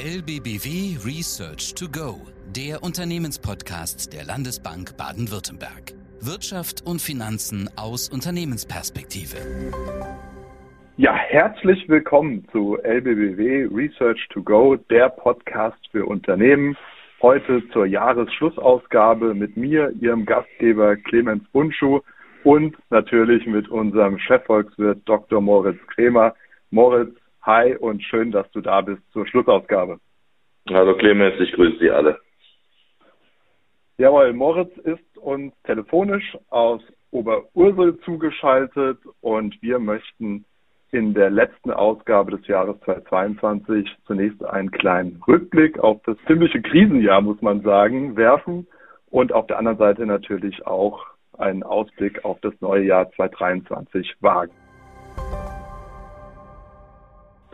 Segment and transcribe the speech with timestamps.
[0.00, 2.20] LBBW Research to Go,
[2.54, 5.92] der Unternehmenspodcast der Landesbank Baden-Württemberg.
[6.20, 9.38] Wirtschaft und Finanzen aus Unternehmensperspektive.
[10.98, 16.76] Ja, herzlich willkommen zu LBBW Research to Go, der Podcast für Unternehmen.
[17.20, 22.02] Heute zur Jahresschlussausgabe mit mir, Ihrem Gastgeber Clemens Bunschuh
[22.44, 25.40] und natürlich mit unserem Chefvolkswirt Dr.
[25.40, 26.36] Moritz Kremer.
[26.70, 27.16] Moritz,
[27.48, 29.98] hi und schön, dass du da bist zur Schlussausgabe.
[30.68, 32.20] Hallo Clemens, ich grüße Sie alle.
[33.96, 40.44] Jawohl, Moritz ist uns telefonisch aus Oberursel zugeschaltet und wir möchten
[40.92, 47.22] in der letzten Ausgabe des Jahres 2022 zunächst einen kleinen Rückblick auf das ziemliche Krisenjahr,
[47.22, 48.66] muss man sagen, werfen
[49.08, 51.02] und auf der anderen Seite natürlich auch
[51.38, 54.52] einen Ausblick auf das neue Jahr 2023 wagen.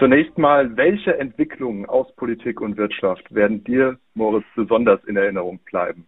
[0.04, 6.06] Zunächst mal, welche Entwicklungen aus Politik und Wirtschaft werden dir, Moritz, besonders in Erinnerung bleiben?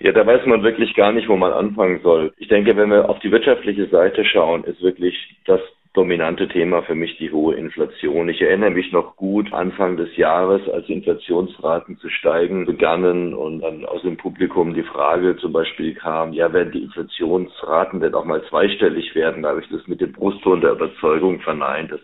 [0.00, 2.32] Ja, da weiß man wirklich gar nicht, wo man anfangen soll.
[2.36, 5.14] Ich denke, wenn wir auf die wirtschaftliche Seite schauen, ist wirklich
[5.46, 5.60] das
[5.92, 8.28] dominante Thema für mich die hohe Inflation.
[8.28, 13.84] Ich erinnere mich noch gut, Anfang des Jahres, als Inflationsraten zu steigen begannen und dann
[13.84, 18.42] aus dem Publikum die Frage zum Beispiel kam, ja, werden die Inflationsraten denn auch mal
[18.48, 19.44] zweistellig werden?
[19.44, 21.92] Da habe ich das mit dem Brustton der Überzeugung verneint.
[21.92, 22.00] Das,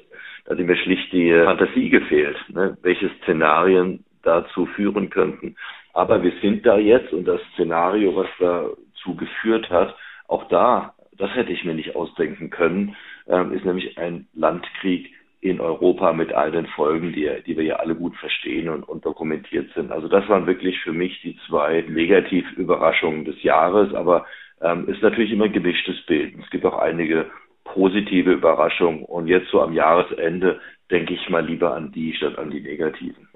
[0.50, 2.76] hat mir schlicht die Fantasie gefehlt, ne?
[2.82, 5.56] welche Szenarien dazu führen könnten.
[5.94, 9.96] Aber wir sind da jetzt und das Szenario, was dazu geführt hat,
[10.28, 12.96] auch da, das hätte ich mir nicht ausdenken können,
[13.28, 17.76] ähm, ist nämlich ein Landkrieg in Europa mit all den Folgen, die, die wir ja
[17.76, 19.90] alle gut verstehen und, und dokumentiert sind.
[19.90, 24.26] Also das waren wirklich für mich die zwei Negativüberraschungen des Jahres, aber
[24.60, 26.34] ähm, ist natürlich immer ein gemischtes Bild.
[26.42, 27.30] Es gibt auch einige
[27.74, 32.50] positive Überraschungen und jetzt so am Jahresende denke ich mal lieber an die statt an
[32.50, 33.28] die negativen.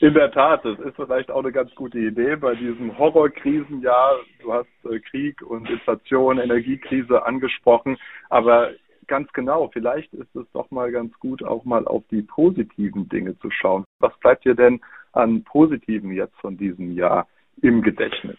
[0.00, 4.16] In der Tat, das ist vielleicht auch eine ganz gute Idee bei diesem Horrorkrisenjahr.
[4.42, 7.96] Du hast äh, Krieg und Inflation, Energiekrise angesprochen,
[8.28, 8.72] aber
[9.06, 13.38] ganz genau, vielleicht ist es doch mal ganz gut, auch mal auf die positiven Dinge
[13.38, 13.84] zu schauen.
[14.00, 14.80] Was bleibt dir denn
[15.12, 17.28] an Positiven jetzt von diesem Jahr
[17.62, 18.36] im Gedächtnis?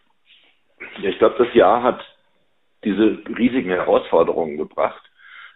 [1.01, 2.03] Ja, ich glaube, das Jahr hat
[2.83, 5.01] diese riesigen Herausforderungen gebracht,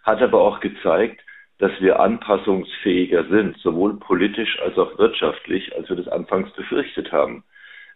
[0.02, 1.20] hat aber auch gezeigt,
[1.58, 7.44] dass wir anpassungsfähiger sind, sowohl politisch als auch wirtschaftlich, als wir das anfangs befürchtet haben.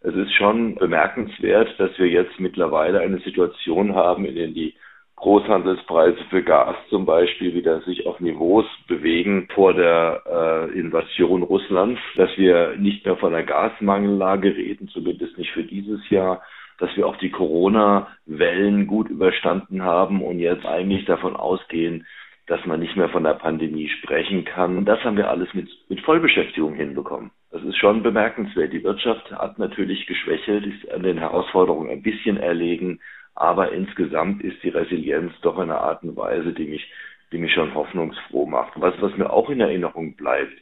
[0.03, 4.75] Es ist schon bemerkenswert, dass wir jetzt mittlerweile eine Situation haben, in der die
[5.17, 12.01] Großhandelspreise für Gas zum Beispiel wieder sich auf Niveaus bewegen vor der äh, Invasion Russlands,
[12.17, 16.43] dass wir nicht mehr von einer Gasmangellage reden, zumindest nicht für dieses Jahr,
[16.79, 22.07] dass wir auch die Corona-Wellen gut überstanden haben und jetzt eigentlich davon ausgehen,
[22.47, 24.79] dass man nicht mehr von der Pandemie sprechen kann.
[24.79, 27.31] Und das haben wir alles mit, mit Vollbeschäftigung hinbekommen.
[27.51, 28.73] Das ist schon bemerkenswert.
[28.73, 33.01] Die Wirtschaft hat natürlich geschwächelt, ist an den Herausforderungen ein bisschen erlegen,
[33.35, 36.91] aber insgesamt ist die Resilienz doch eine Art und Weise, die mich,
[37.33, 38.73] die mich schon hoffnungsfroh macht.
[38.77, 40.57] Was, was mir auch in Erinnerung bleibt,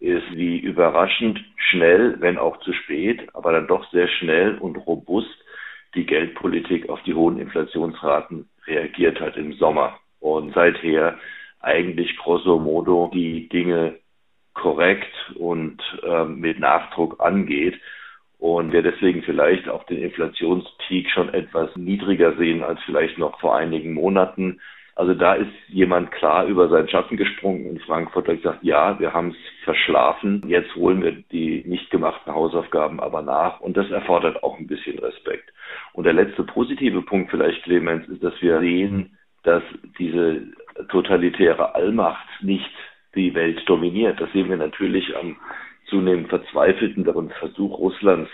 [0.00, 5.41] ist, wie überraschend schnell, wenn auch zu spät, aber dann doch sehr schnell und robust
[5.94, 11.18] die Geldpolitik auf die hohen Inflationsraten reagiert hat im Sommer und seither
[11.60, 13.98] eigentlich grosso modo die Dinge
[14.54, 17.80] korrekt und ähm, mit Nachdruck angeht
[18.38, 23.56] und wir deswegen vielleicht auch den Inflationspeak schon etwas niedriger sehen als vielleicht noch vor
[23.56, 24.60] einigen Monaten.
[24.94, 29.14] Also da ist jemand klar über seinen Schatten gesprungen in Frankfurt und gesagt, ja, wir
[29.14, 34.42] haben es verschlafen, jetzt holen wir die nicht gemachten Hausaufgaben aber nach und das erfordert
[34.42, 35.50] auch ein bisschen Respekt.
[35.94, 39.62] Und der letzte positive Punkt vielleicht, Clemens, ist, dass wir sehen, dass
[39.98, 40.42] diese
[40.90, 42.70] totalitäre Allmacht nicht
[43.14, 44.20] die Welt dominiert.
[44.20, 45.36] Das sehen wir natürlich am
[45.86, 47.04] zunehmend verzweifelten
[47.38, 48.30] Versuch Russlands,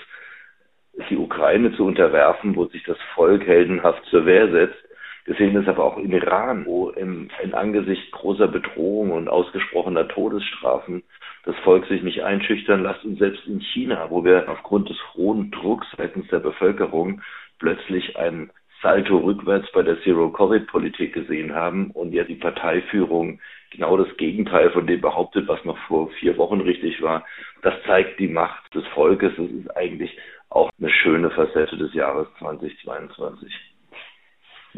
[1.11, 4.88] die Ukraine zu unterwerfen, wo sich das Volk heldenhaft zur Wehr setzt.
[5.29, 10.09] Wir sehen das aber auch im Iran, wo im, in Angesicht großer Bedrohung und ausgesprochener
[10.09, 11.03] Todesstrafen
[11.45, 15.51] das Volk sich nicht einschüchtern lässt und selbst in China, wo wir aufgrund des hohen
[15.51, 17.21] Drucks seitens der Bevölkerung
[17.59, 23.39] plötzlich einen Salto rückwärts bei der Zero-Covid-Politik gesehen haben und jetzt die Parteiführung
[23.71, 27.27] genau das Gegenteil von dem behauptet, was noch vor vier Wochen richtig war.
[27.61, 29.35] Das zeigt die Macht des Volkes.
[29.37, 30.17] Das ist eigentlich
[30.49, 33.68] auch eine schöne Facette des Jahres 2022.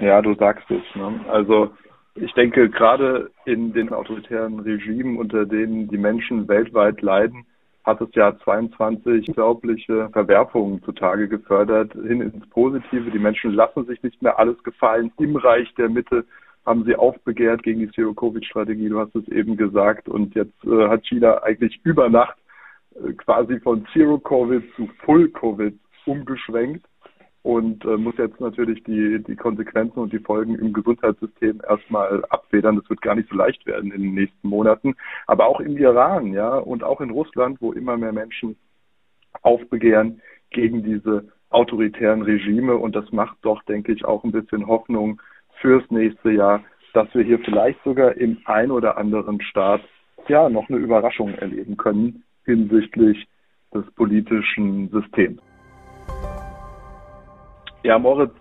[0.01, 0.83] Ja, du sagst es.
[0.95, 1.21] Ne?
[1.29, 1.71] Also
[2.15, 7.47] ich denke, gerade in den autoritären Regimen, unter denen die Menschen weltweit leiden,
[7.85, 13.11] hat das Jahr 22 unglaubliche Verwerfungen zutage gefördert, hin ins Positive.
[13.11, 15.13] Die Menschen lassen sich nicht mehr alles gefallen.
[15.19, 16.25] Im Reich der Mitte
[16.67, 20.09] haben sie aufbegehrt gegen die Zero-Covid-Strategie, du hast es eben gesagt.
[20.09, 22.37] Und jetzt äh, hat China eigentlich über Nacht
[23.19, 25.75] quasi von Zero Covid zu Full Covid
[26.07, 26.85] umgeschwenkt
[27.43, 32.77] und äh, muss jetzt natürlich die, die Konsequenzen und die Folgen im Gesundheitssystem erstmal abfedern.
[32.77, 34.95] Das wird gar nicht so leicht werden in den nächsten Monaten.
[35.27, 38.57] Aber auch im Iran, ja, und auch in Russland, wo immer mehr Menschen
[39.43, 40.21] aufbegehren
[40.51, 42.77] gegen diese autoritären Regime.
[42.77, 45.21] Und das macht doch, denke ich, auch ein bisschen Hoffnung
[45.61, 46.63] fürs nächste Jahr,
[46.93, 49.81] dass wir hier vielleicht sogar im ein oder anderen Staat
[50.29, 53.27] ja noch eine Überraschung erleben können hinsichtlich
[53.73, 55.41] des politischen Systems.
[57.83, 58.35] Ja, Moritz,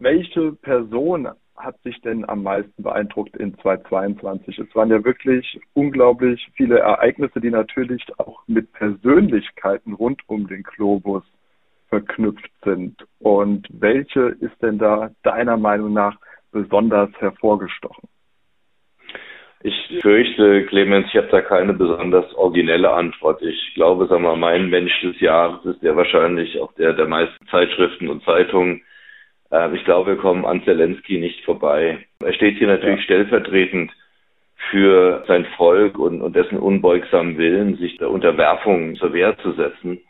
[0.00, 4.58] welche Person hat sich denn am meisten beeindruckt in 2022?
[4.58, 10.64] Es waren ja wirklich unglaublich viele Ereignisse, die natürlich auch mit Persönlichkeiten rund um den
[10.64, 11.22] Globus
[11.88, 13.06] verknüpft sind.
[13.20, 16.18] Und welche ist denn da deiner Meinung nach
[16.50, 18.08] besonders hervorgestochen?
[19.62, 23.42] Ich fürchte, Clemens, ich habe da keine besonders originelle Antwort.
[23.42, 27.46] Ich glaube, sagen wir, mein Mensch des Jahres ist der wahrscheinlich auch der der meisten
[27.48, 28.82] Zeitschriften und Zeitungen.
[29.50, 31.98] Äh, ich glaube, wir kommen an Zelensky nicht vorbei.
[32.24, 33.04] Er steht hier natürlich ja.
[33.04, 33.92] stellvertretend
[34.70, 40.00] für sein Volk und, und dessen unbeugsamen Willen, sich der Unterwerfung zur Wehr zu setzen.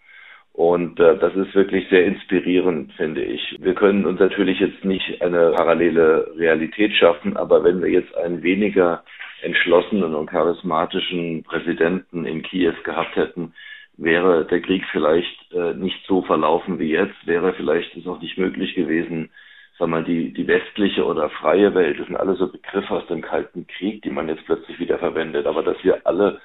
[0.52, 3.56] Und äh, das ist wirklich sehr inspirierend, finde ich.
[3.60, 8.42] Wir können uns natürlich jetzt nicht eine parallele Realität schaffen, aber wenn wir jetzt einen
[8.42, 9.02] weniger
[9.42, 13.54] entschlossenen und charismatischen Präsidenten in Kiew gehabt hätten,
[13.96, 18.38] wäre der Krieg vielleicht äh, nicht so verlaufen wie jetzt, wäre vielleicht es auch nicht
[18.38, 19.30] möglich gewesen,
[19.78, 23.22] sagen wir, die, die westliche oder freie Welt, das sind alle so Begriffe aus dem
[23.22, 26.40] Kalten Krieg, die man jetzt plötzlich wieder verwendet, aber dass wir alle,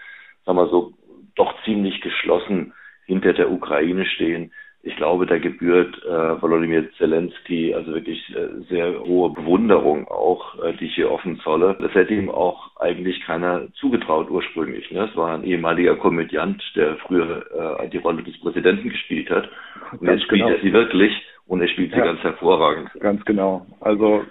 [0.45, 0.93] sagen wir so,
[1.35, 2.73] doch ziemlich geschlossen
[3.05, 4.51] hinter der Ukraine stehen,
[4.85, 10.73] ich glaube, da gebührt äh, Volodymyr Zelensky also wirklich äh, sehr hohe Bewunderung auch, äh,
[10.73, 11.75] die ich hier offen zolle.
[11.79, 14.91] Das hätte ihm auch eigentlich keiner zugetraut ursprünglich.
[14.91, 15.09] Ne?
[15.09, 19.49] Es war ein ehemaliger Komödiant, der früher äh, die Rolle des Präsidenten gespielt hat.
[19.99, 20.53] Und jetzt spielt genau.
[20.53, 21.11] er sie wirklich
[21.47, 22.91] und er spielt sie ja, ganz hervorragend.
[22.99, 23.65] Ganz genau.
[23.81, 24.23] Also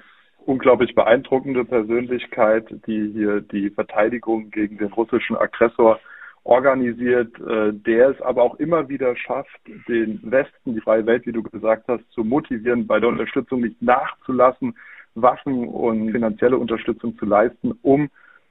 [0.46, 5.98] unglaublich beeindruckende Persönlichkeit, die hier die Verteidigung gegen den russischen Aggressor
[6.44, 11.32] organisiert, äh, der es aber auch immer wieder schafft, den Westen, die freie Welt, wie
[11.32, 14.76] du gesagt hast, zu motivieren, bei der Unterstützung nicht nachzulassen,
[15.14, 18.10] Waffen und finanzielle Unterstützung zu leisten, um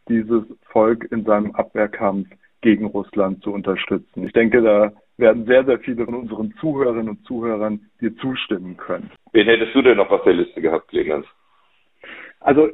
[0.10, 2.28] dieses Volk in seinem Abwehrkampf
[2.62, 4.26] gegen Russland zu unterstützen.
[4.26, 9.12] Ich denke, da werden sehr, sehr viele von unseren Zuhörerinnen und Zuhörern dir zustimmen können.
[9.34, 11.26] Wen hättest du denn noch auf der Liste gehabt, Clemens?
[12.40, 12.70] Also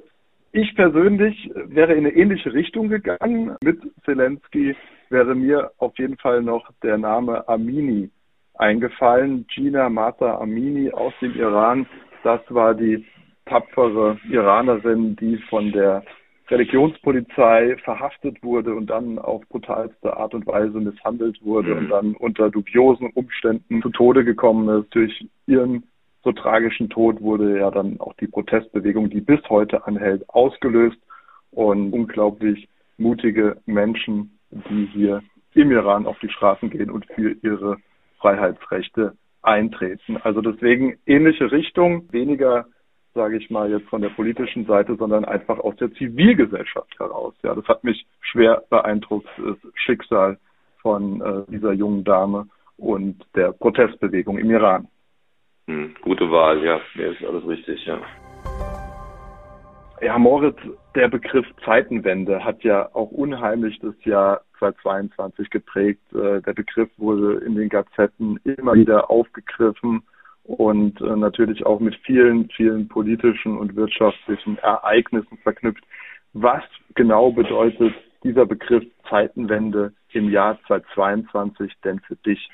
[0.51, 3.56] ich persönlich wäre in eine ähnliche Richtung gegangen.
[3.63, 4.75] Mit Zelensky
[5.09, 8.09] wäre mir auf jeden Fall noch der Name Amini
[8.56, 9.45] eingefallen.
[9.47, 11.88] Gina Mata Amini aus dem Iran.
[12.23, 13.06] Das war die
[13.45, 16.03] tapfere Iranerin, die von der
[16.50, 21.77] Religionspolizei verhaftet wurde und dann auf brutalste Art und Weise misshandelt wurde mhm.
[21.77, 24.94] und dann unter dubiosen Umständen zu Tode gekommen ist.
[24.94, 25.83] Durch ihren
[26.23, 30.97] so tragischen Tod wurde ja dann auch die Protestbewegung, die bis heute anhält, ausgelöst
[31.51, 32.67] und unglaublich
[32.97, 35.22] mutige Menschen, die hier
[35.54, 37.78] im Iran auf die Straßen gehen und für ihre
[38.19, 40.18] Freiheitsrechte eintreten.
[40.18, 42.66] Also deswegen ähnliche Richtung, weniger
[43.13, 47.34] sage ich mal jetzt von der politischen Seite, sondern einfach aus der Zivilgesellschaft heraus.
[47.44, 50.38] Ja, das hat mich schwer beeindruckt, das Schicksal
[50.81, 54.88] von äh, dieser jungen Dame und der Protestbewegung im Iran.
[55.68, 56.79] Hm, gute Wahl, ja.
[56.96, 58.00] Ja, ist alles richtig, ja.
[60.01, 60.58] Ja, Moritz,
[60.96, 66.01] der Begriff Zeitenwende hat ja auch unheimlich das Jahr 2022 geprägt.
[66.13, 70.03] Äh, der Begriff wurde in den Gazetten immer wieder aufgegriffen
[70.44, 75.84] und äh, natürlich auch mit vielen, vielen politischen und wirtschaftlichen Ereignissen verknüpft.
[76.34, 76.63] Was
[76.96, 82.50] genau bedeutet dieser Begriff Zeitenwende im Jahr 2022 denn für dich?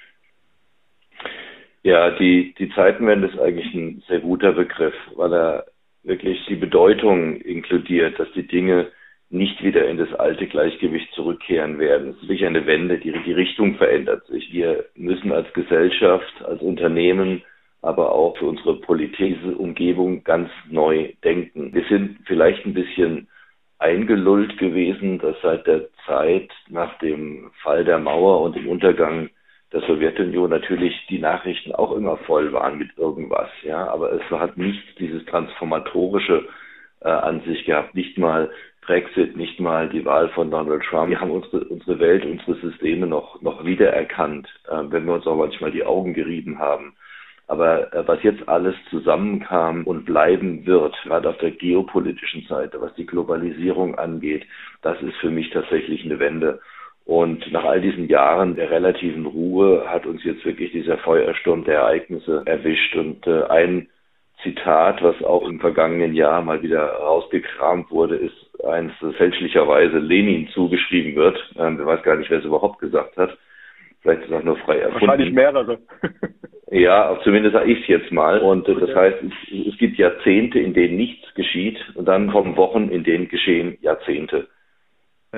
[1.84, 5.66] Ja, die, die Zeitenwende ist eigentlich ein sehr guter Begriff, weil er
[6.06, 8.92] wirklich die Bedeutung inkludiert, dass die Dinge
[9.30, 12.10] nicht wieder in das alte Gleichgewicht zurückkehren werden.
[12.10, 14.52] Es ist wirklich eine Wende, die, die Richtung verändert sich.
[14.54, 17.42] Wir müssen als Gesellschaft, als Unternehmen,
[17.82, 21.74] aber auch für unsere politische Umgebung ganz neu denken.
[21.74, 23.28] Wir sind vielleicht ein bisschen
[23.80, 29.30] eingelullt gewesen, dass seit der Zeit nach dem Fall der Mauer und dem Untergang
[29.75, 34.55] der Sowjetunion natürlich die Nachrichten auch immer voll waren mit irgendwas, ja, aber es hat
[34.55, 36.46] nicht dieses transformatorische
[37.01, 38.50] äh, an sich gehabt, nicht mal
[38.86, 41.10] Brexit, nicht mal die Wahl von Donald Trump.
[41.10, 45.36] Wir haben unsere, unsere Welt, unsere Systeme noch, noch wiedererkannt, äh, wenn wir uns auch
[45.36, 46.96] manchmal die Augen gerieben haben.
[47.48, 52.94] Aber äh, was jetzt alles zusammenkam und bleiben wird, gerade auf der geopolitischen Seite, was
[52.96, 54.46] die Globalisierung angeht,
[54.84, 56.62] das ist für mich tatsächlich eine Wende.
[57.06, 61.76] Und nach all diesen Jahren der relativen Ruhe hat uns jetzt wirklich dieser Feuersturm der
[61.76, 62.96] Ereignisse erwischt.
[62.96, 63.90] Und äh, ein
[64.42, 70.48] Zitat, was auch im vergangenen Jahr mal wieder rausgekramt wurde, ist eins, das fälschlicherweise Lenin
[70.50, 71.38] zugeschrieben wird.
[71.58, 73.38] Ähm, ich weiß gar nicht, wer es überhaupt gesagt hat.
[74.02, 75.08] Vielleicht ist es auch nur frei erfunden.
[75.08, 75.78] Wahrscheinlich mehrere.
[76.72, 78.40] ja, zumindest sage ich es jetzt mal.
[78.40, 81.78] Und äh, das heißt, es, es gibt Jahrzehnte, in denen nichts geschieht.
[81.94, 84.48] Und dann kommen Wochen, in denen geschehen Jahrzehnte.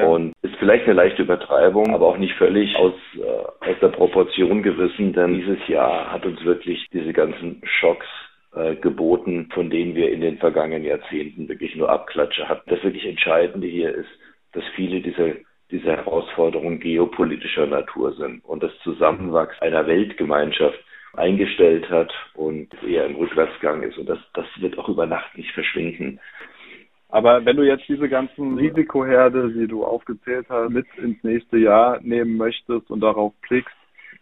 [0.06, 4.64] Und ist vielleicht eine leichte Übertreibung, aber auch nicht völlig aus, äh, aus der Proportion
[4.64, 8.08] gerissen, denn dieses Jahr hat uns wirklich diese ganzen Schocks
[8.56, 12.70] äh, geboten, von denen wir in den vergangenen Jahrzehnten wirklich nur Abklatsche hatten.
[12.70, 14.10] Das wirklich Entscheidende hier ist,
[14.54, 15.36] dass viele dieser
[15.72, 20.80] diese Herausforderungen geopolitischer Natur sind und das Zusammenwachsen einer Weltgemeinschaft
[21.14, 23.98] eingestellt hat und eher im Rückwärtsgang ist.
[23.98, 26.20] Und das, das wird auch über Nacht nicht verschwinden.
[27.10, 32.00] Aber wenn du jetzt diese ganzen Risikoherde, die du aufgezählt hast, mit ins nächste Jahr
[32.02, 33.76] nehmen möchtest und darauf blickst,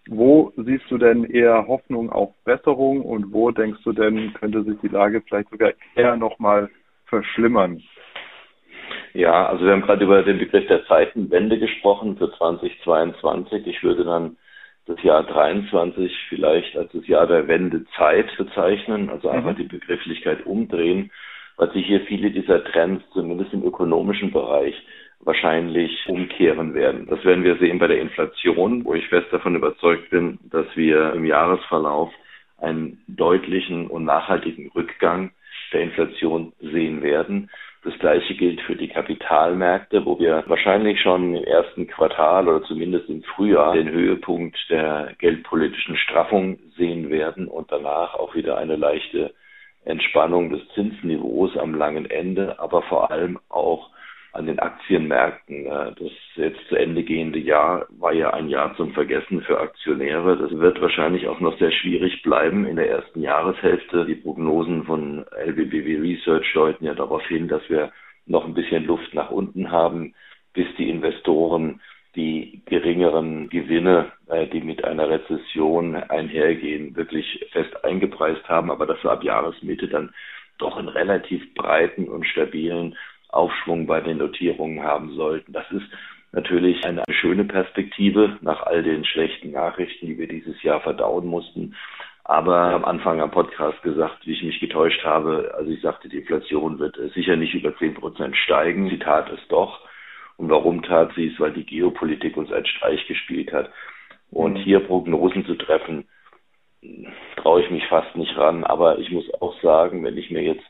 [0.07, 4.77] wo siehst du denn eher Hoffnung auf Besserung und wo denkst du denn, könnte sich
[4.81, 6.69] die Lage vielleicht sogar eher nochmal
[7.07, 7.81] verschlimmern?
[9.13, 13.65] Ja, also wir haben gerade über den Begriff der Zeitenwende gesprochen für 2022.
[13.65, 14.37] Ich würde dann
[14.85, 19.57] das Jahr 23 vielleicht als das Jahr der Wendezeit bezeichnen, also einfach mhm.
[19.57, 21.11] die Begrifflichkeit umdrehen,
[21.57, 24.75] weil sich hier viele dieser Trends, zumindest im ökonomischen Bereich,
[25.19, 27.07] wahrscheinlich umkehren werden.
[27.09, 31.13] Das werden wir sehen bei der Inflation, wo ich fest davon überzeugt bin, dass wir
[31.13, 32.11] im Jahresverlauf
[32.59, 35.31] einen deutlichen und nachhaltigen Rückgang
[35.73, 37.49] der Inflation sehen werden.
[37.83, 43.09] Das gleiche gilt für die Kapitalmärkte, wo wir wahrscheinlich schon im ersten Quartal oder zumindest
[43.09, 49.33] im Frühjahr den Höhepunkt der geldpolitischen Straffung sehen werden und danach auch wieder eine leichte
[49.85, 53.89] Entspannung des Zinsniveaus am langen Ende, aber vor allem auch
[54.35, 55.65] an den Aktienmärkten.
[55.65, 60.37] Äh, das jetzt zu Ende gehende Jahr war ja ein Jahr zum Vergessen für Aktionäre.
[60.37, 64.05] Das wird wahrscheinlich auch noch sehr schwierig bleiben in der ersten Jahreshälfte.
[64.05, 67.91] Die Prognosen von LBBW Research deuten ja darauf hin, dass wir
[68.25, 70.13] noch ein bisschen Luft nach unten haben,
[70.53, 71.81] bis die Investoren
[72.15, 79.03] die geringeren Gewinne, äh, die mit einer Rezession einhergehen, wirklich fest eingepreist haben, aber dass
[79.03, 80.13] wir ab Jahresmitte dann
[80.57, 82.95] doch einen relativ breiten und stabilen
[83.29, 85.51] Aufschwung bei den Notierungen haben sollten.
[85.51, 85.85] Das ist
[86.31, 91.75] natürlich eine schöne Perspektive nach all den schlechten Nachrichten, die wir dieses Jahr verdauen mussten.
[92.23, 95.53] Aber am Anfang am Podcast gesagt, wie ich mich getäuscht habe.
[95.55, 98.89] Also ich sagte, die Inflation wird sicher nicht über 10 Prozent steigen.
[98.89, 99.79] Sie tat es doch.
[100.37, 101.39] Und warum tat sie es?
[101.39, 103.71] Weil die Geopolitik uns einen Streich gespielt hat.
[104.31, 104.57] Und mhm.
[104.57, 106.07] hier Prognosen zu treffen,
[107.37, 108.63] traue ich mich fast nicht ran.
[108.63, 110.65] Aber ich muss auch sagen, wenn ich mir jetzt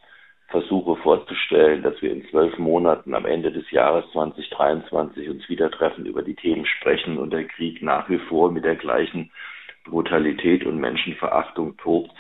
[0.50, 6.06] versuche vorzustellen, dass wir in zwölf Monaten am Ende des Jahres 2023 uns wieder treffen,
[6.06, 9.32] über die Themen sprechen und der Krieg nach wie vor mit der gleichen
[9.86, 12.12] Brutalität und Menschenverachtung tobt.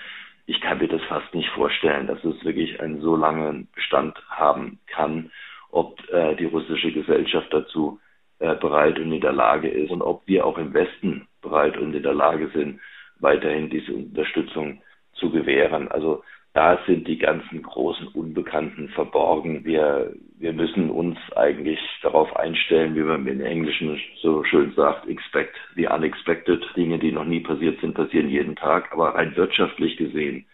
[0.47, 4.79] Ich kann mir das fast nicht vorstellen, dass es wirklich einen so langen Bestand haben
[4.87, 5.31] kann,
[5.75, 7.99] ob äh, die russische Gesellschaft dazu
[8.39, 11.93] äh, bereit und in der Lage ist und ob wir auch im Westen bereit und
[11.93, 12.79] in der Lage sind,
[13.19, 14.81] weiterhin diese Unterstützung
[15.15, 15.89] zu gewähren.
[15.89, 19.65] Also da sind die ganzen großen Unbekannten verborgen.
[19.65, 25.57] Wir, wir müssen uns eigentlich darauf einstellen, wie man im Englischen so schön sagt, expect
[25.75, 26.65] the unexpected.
[26.77, 28.93] Dinge, die noch nie passiert sind, passieren jeden Tag.
[28.93, 30.45] Aber rein wirtschaftlich gesehen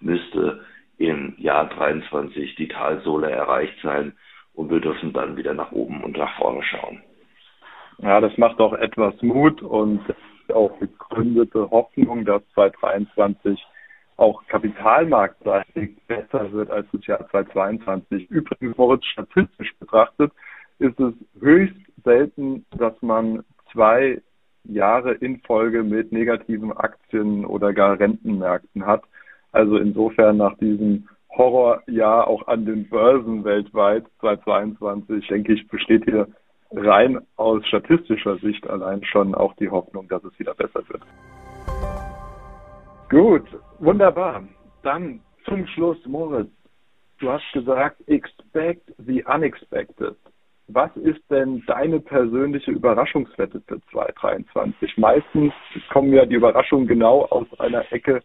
[0.00, 0.64] müsste
[0.96, 4.14] im Jahr 23 die Talsohle erreicht sein
[4.54, 7.02] und wir dürfen dann wieder nach oben und nach vorne schauen.
[7.98, 10.00] Ja, das macht auch etwas Mut und
[10.52, 13.62] auch begründete Hoffnung, dass 2023
[14.16, 18.30] auch kapitalmarktseitig besser wird als das Jahr 2022.
[18.30, 20.32] Übrigens, Moritz, statistisch betrachtet
[20.78, 24.20] ist es höchst selten, dass man zwei
[24.64, 29.02] Jahre in Folge mit negativen Aktien oder gar Rentenmärkten hat.
[29.52, 36.28] Also insofern nach diesem Horrorjahr auch an den Börsen weltweit 2022, denke ich, besteht hier
[36.72, 41.02] rein aus statistischer Sicht allein schon auch die Hoffnung, dass es wieder besser wird.
[43.10, 43.46] Gut,
[43.78, 44.42] wunderbar.
[44.82, 46.50] Dann zum Schluss, Moritz.
[47.18, 50.16] Du hast gesagt, expect the unexpected.
[50.68, 54.96] Was ist denn deine persönliche Überraschungswette für 2023?
[54.96, 55.52] Meistens
[55.90, 58.22] kommen ja die Überraschungen genau aus einer Ecke,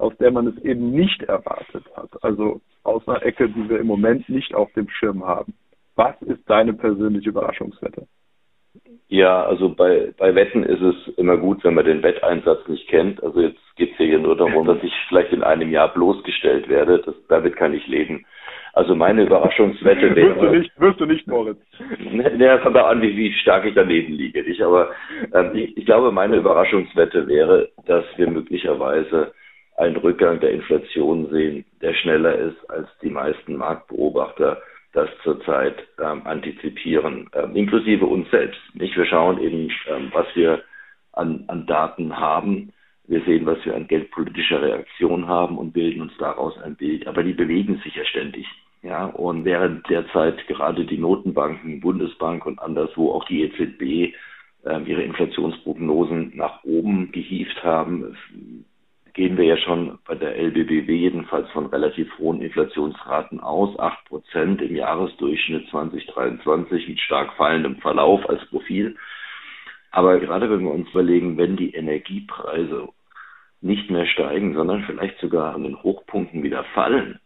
[0.00, 2.10] aus der man es eben nicht erwartet hat.
[2.22, 5.54] Also aus einer Ecke, die wir im Moment nicht auf dem Schirm haben.
[5.96, 8.06] Was ist deine persönliche Überraschungswette?
[9.08, 13.22] Ja, also bei, bei Wetten ist es immer gut, wenn man den Wetteinsatz nicht kennt.
[13.22, 17.02] Also jetzt geht es hier nur darum, dass ich vielleicht in einem Jahr bloßgestellt werde.
[17.04, 18.24] Das, damit kann ich leben.
[18.72, 20.36] Also meine Überraschungswette wäre.
[20.36, 21.58] wirst, du nicht, wirst du nicht, Moritz.
[21.98, 24.42] Ne, ne, kommt auch an, wie, wie stark ich daneben liege.
[24.42, 24.90] Ich, aber
[25.34, 29.32] ähm, ich, ich glaube, meine Überraschungswette wäre, dass wir möglicherweise
[29.80, 34.60] einen Rückgang der Inflation sehen, der schneller ist, als die meisten Marktbeobachter
[34.92, 38.60] das zurzeit ähm, antizipieren, ähm, inklusive uns selbst.
[38.74, 38.96] Nicht?
[38.96, 40.62] Wir schauen eben, ähm, was wir
[41.12, 42.72] an, an Daten haben.
[43.06, 47.06] Wir sehen, was wir an geldpolitischer Reaktion haben und bilden uns daraus ein Bild.
[47.06, 48.46] Aber die bewegen sich ja ständig.
[48.82, 54.14] Ja, und während derzeit gerade die Notenbanken, Bundesbank und anderswo auch die EZB
[54.64, 58.16] äh, ihre Inflationsprognosen nach oben gehievt haben,
[59.14, 64.62] gehen wir ja schon bei der LBBW jedenfalls von relativ hohen Inflationsraten aus, acht Prozent
[64.62, 68.96] im Jahresdurchschnitt 2023 mit stark fallendem Verlauf als Profil.
[69.90, 72.88] Aber gerade wenn wir uns überlegen, wenn die Energiepreise
[73.60, 77.20] nicht mehr steigen, sondern vielleicht sogar an den Hochpunkten wieder fallen,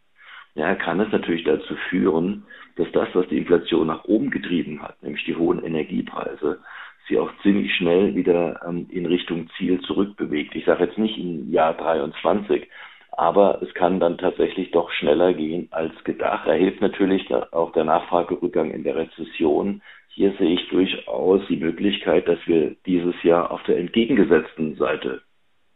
[0.55, 2.45] ja, kann es natürlich dazu führen,
[2.77, 6.61] dass das, was die Inflation nach oben getrieben hat, nämlich die hohen Energiepreise,
[7.09, 10.55] sie auch ziemlich schnell wieder ähm, in Richtung Ziel zurückbewegt.
[10.55, 12.69] Ich sage jetzt nicht im Jahr 23,
[13.13, 16.47] aber es kann dann tatsächlich doch schneller gehen als gedacht.
[16.47, 19.83] Da hilft natürlich auch der Nachfragerückgang in der Rezession.
[20.09, 25.23] Hier sehe ich durchaus die Möglichkeit, dass wir dieses Jahr auf der entgegengesetzten Seite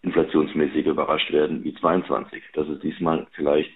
[0.03, 2.43] inflationsmäßig überrascht werden wie 22.
[2.55, 3.71] Dass es diesmal vielleicht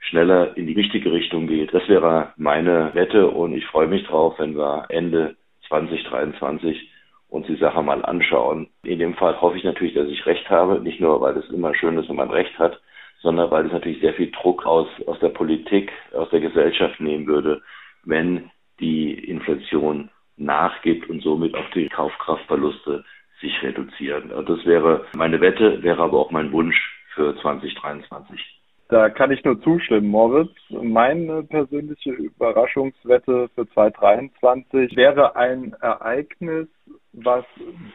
[0.00, 1.72] schneller in die richtige Richtung geht.
[1.72, 5.36] Das wäre meine Wette und ich freue mich drauf, wenn wir Ende
[5.74, 6.90] 2023
[7.28, 8.68] uns die Sache mal anschauen.
[8.84, 11.74] In dem Fall hoffe ich natürlich, dass ich recht habe, nicht nur, weil es immer
[11.74, 12.80] schön ist, wenn man recht hat,
[13.20, 17.26] sondern weil es natürlich sehr viel Druck aus, aus der Politik, aus der Gesellschaft nehmen
[17.26, 17.62] würde,
[18.04, 18.50] wenn
[18.80, 23.04] die Inflation nachgibt und somit auch die Kaufkraftverluste
[23.40, 24.30] sich reduzieren.
[24.46, 26.76] Das wäre meine Wette, wäre aber auch mein Wunsch
[27.14, 28.40] für 2023.
[28.88, 30.52] Da kann ich nur zustimmen, Moritz.
[30.70, 36.68] Meine persönliche Überraschungswette für 2023 wäre ein Ereignis,
[37.12, 37.44] was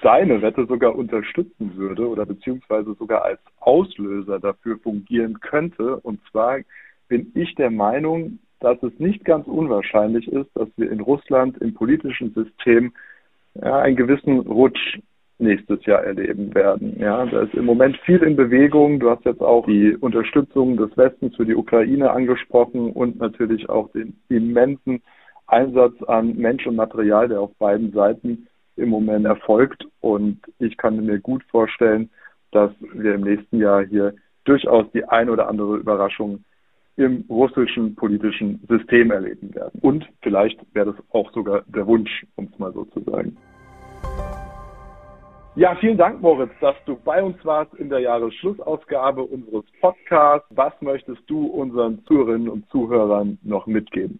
[0.01, 5.97] deine Wette sogar unterstützen würde oder beziehungsweise sogar als Auslöser dafür fungieren könnte.
[5.97, 6.59] Und zwar
[7.07, 11.73] bin ich der Meinung, dass es nicht ganz unwahrscheinlich ist, dass wir in Russland im
[11.73, 12.93] politischen System
[13.55, 14.99] ja, einen gewissen Rutsch
[15.39, 16.95] nächstes Jahr erleben werden.
[16.99, 18.99] Ja, da ist im Moment viel in Bewegung.
[18.99, 23.89] Du hast jetzt auch die Unterstützung des Westens für die Ukraine angesprochen und natürlich auch
[23.91, 25.01] den immensen
[25.47, 29.87] Einsatz an Mensch und Material, der auf beiden Seiten im Moment erfolgt.
[30.01, 32.09] Und ich kann mir gut vorstellen,
[32.51, 36.43] dass wir im nächsten Jahr hier durchaus die ein oder andere Überraschung
[36.97, 39.79] im russischen politischen System erleben werden.
[39.81, 43.37] Und vielleicht wäre das auch sogar der Wunsch, um es mal so zu sagen.
[45.55, 50.47] Ja, vielen Dank, Moritz, dass du bei uns warst in der Jahresschlussausgabe unseres Podcasts.
[50.51, 54.19] Was möchtest du unseren Zuhörerinnen und Zuhörern noch mitgeben?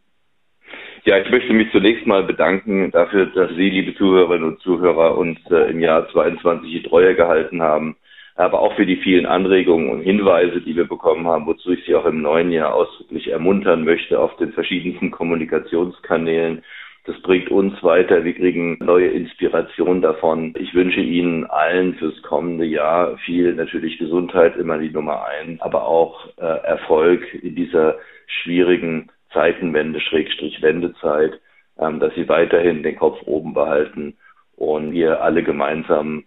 [1.05, 5.39] Ja, ich möchte mich zunächst mal bedanken dafür, dass Sie, liebe Zuhörerinnen und Zuhörer, uns
[5.49, 7.95] äh, im Jahr 22 die Treue gehalten haben,
[8.35, 11.95] aber auch für die vielen Anregungen und Hinweise, die wir bekommen haben, wozu ich Sie
[11.95, 16.63] auch im neuen Jahr ausdrücklich ermuntern möchte auf den verschiedensten Kommunikationskanälen
[17.05, 18.23] das bringt uns weiter.
[18.23, 20.53] Wir kriegen neue Inspiration davon.
[20.57, 25.85] Ich wünsche Ihnen allen fürs kommende Jahr viel natürlich Gesundheit, immer die Nummer eins, aber
[25.87, 27.95] auch äh, Erfolg in dieser
[28.27, 31.39] schwierigen Zeitenwende, Schrägstrich Wendezeit,
[31.77, 34.17] ähm, dass Sie weiterhin den Kopf oben behalten
[34.55, 36.25] und wir alle gemeinsam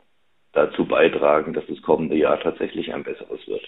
[0.53, 3.67] dazu beitragen, dass das kommende Jahr tatsächlich ein besseres wird.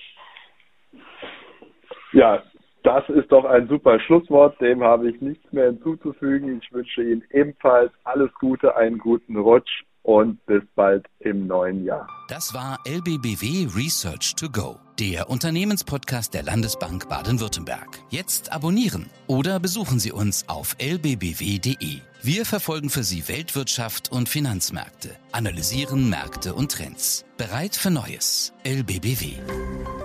[2.13, 2.43] Ja,
[2.85, 4.61] das ist doch ein super Schlusswort.
[4.61, 6.61] Dem habe ich nichts mehr hinzuzufügen.
[6.63, 12.07] Ich wünsche Ihnen ebenfalls alles Gute, einen guten Rutsch und bis bald im neuen Jahr.
[12.29, 18.01] Das war LBBW Research to Go, der Unternehmenspodcast der Landesbank Baden-Württemberg.
[18.11, 22.01] Jetzt abonnieren oder besuchen Sie uns auf lbbw.de.
[22.23, 27.25] Wir verfolgen für Sie Weltwirtschaft und Finanzmärkte, analysieren Märkte und Trends.
[27.39, 28.53] Bereit für Neues.
[28.65, 30.04] LBBW.